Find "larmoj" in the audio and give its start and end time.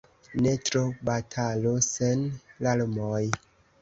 2.69-3.25